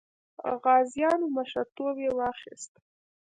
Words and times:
غازیانو 0.63 1.27
مشرتوب 1.37 1.95
یې 2.03 2.09
واخیست. 2.17 2.71